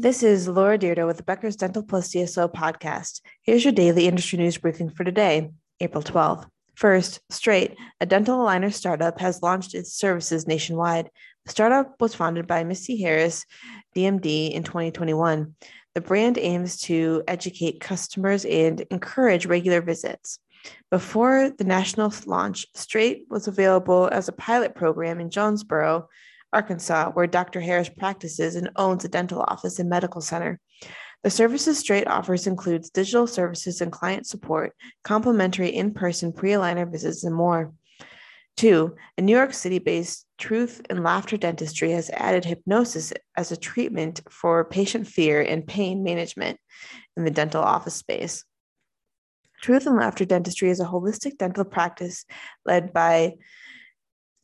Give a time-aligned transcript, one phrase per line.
[0.00, 3.20] This is Laura Dyrda with the Becker's Dental Plus DSO podcast.
[3.42, 6.46] Here's your daily industry news briefing for today, April 12th.
[6.76, 11.10] First, Straight, a dental aligner startup, has launched its services nationwide.
[11.46, 13.44] The startup was founded by Missy Harris,
[13.96, 15.56] DMD, in 2021.
[15.96, 20.38] The brand aims to educate customers and encourage regular visits.
[20.92, 26.08] Before the national launch, Straight was available as a pilot program in Jonesboro,
[26.52, 27.60] Arkansas, where Dr.
[27.60, 30.60] Harris practices and owns a dental office and medical center.
[31.22, 34.72] The services Straight offers includes digital services and client support,
[35.02, 37.72] complimentary in-person pre-aligner visits, and more.
[38.56, 44.20] Two, a New York City-based Truth and Laughter Dentistry has added hypnosis as a treatment
[44.30, 46.58] for patient fear and pain management
[47.16, 48.44] in the dental office space.
[49.60, 52.24] Truth and Laughter Dentistry is a holistic dental practice
[52.64, 53.34] led by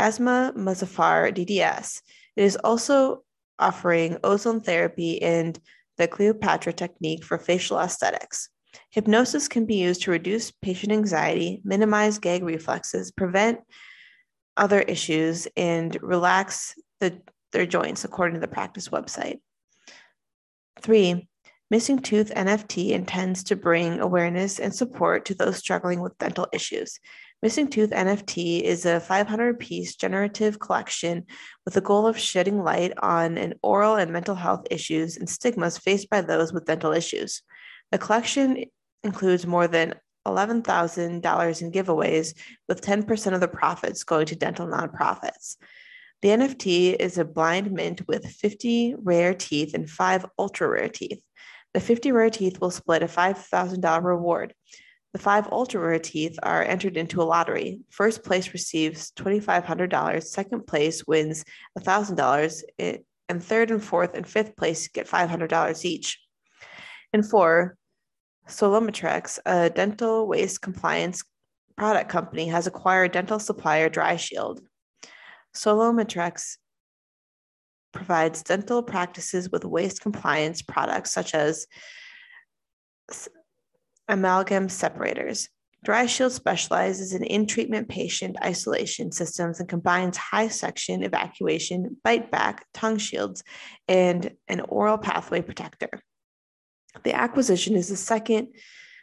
[0.00, 2.00] Asma Muzaffar DDS.
[2.34, 3.22] It is also
[3.58, 5.60] offering ozone therapy and
[5.98, 8.48] the Cleopatra technique for facial aesthetics.
[8.88, 13.60] Hypnosis can be used to reduce patient anxiety, minimize gag reflexes, prevent
[14.56, 17.20] other issues, and relax the,
[17.52, 19.40] their joints, according to the practice website.
[20.80, 21.28] Three,
[21.70, 26.98] Missing Tooth NFT intends to bring awareness and support to those struggling with dental issues.
[27.42, 31.24] Missing Tooth NFT is a 500 piece generative collection
[31.64, 35.78] with the goal of shedding light on an oral and mental health issues and stigmas
[35.78, 37.40] faced by those with dental issues.
[37.92, 38.66] The collection
[39.02, 39.94] includes more than
[40.28, 42.34] $11,000 in giveaways,
[42.68, 45.56] with 10% of the profits going to dental nonprofits.
[46.20, 51.22] The NFT is a blind mint with 50 rare teeth and five ultra rare teeth.
[51.72, 54.52] The 50 rare teeth will split a $5,000 reward.
[55.12, 57.80] The five ultra rare teeth are entered into a lottery.
[57.90, 61.44] First place receives $2,500, second place wins
[61.78, 66.20] $1,000, and third and fourth and fifth place get $500 each.
[67.12, 67.76] And four,
[68.48, 71.24] Solmetex, a dental waste compliance
[71.76, 74.60] product company, has acquired dental supplier Dry Shield.
[75.54, 76.56] Solmetex
[77.92, 81.66] provides dental practices with waste compliance products such as
[84.10, 85.48] amalgam separators.
[85.82, 92.30] Dry Shield specializes in in treatment patient isolation systems and combines high suction evacuation, bite
[92.30, 93.42] back, tongue shields,
[93.88, 95.88] and an oral pathway protector.
[97.02, 98.48] The acquisition is the second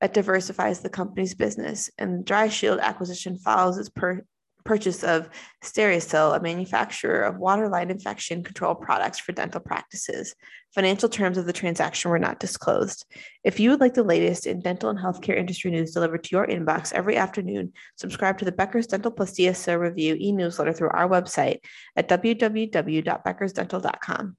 [0.00, 4.24] that diversifies the company's business, and Dry Shield acquisition follows its per-
[4.68, 5.28] purchase of
[5.64, 10.34] Sterisil, a manufacturer of waterline infection control products for dental practices.
[10.74, 13.06] Financial terms of the transaction were not disclosed.
[13.42, 16.46] If you would like the latest in dental and healthcare industry news delivered to your
[16.46, 21.08] inbox every afternoon, subscribe to the Becker's Dental Plus DSO review e newsletter through our
[21.08, 21.60] website
[21.96, 24.36] at www.beckersdental.com.